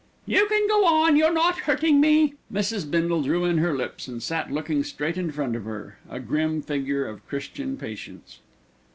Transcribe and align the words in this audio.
"You 0.25 0.47
can 0.47 0.67
go 0.67 0.83
on, 0.83 1.15
you're 1.15 1.31
not 1.31 1.59
hurting 1.59 2.01
me." 2.01 2.33
Mrs. 2.51 2.89
Bindle 2.89 3.21
drew 3.21 3.45
in 3.45 3.59
her 3.59 3.77
lips 3.77 4.07
and 4.07 4.19
sat 4.23 4.49
looking 4.51 4.83
straight 4.83 5.15
in 5.15 5.31
front 5.31 5.55
of 5.55 5.63
her, 5.65 5.99
a 6.09 6.19
grim 6.19 6.63
figure 6.63 7.05
of 7.05 7.27
Christian 7.27 7.77
patience. 7.77 8.39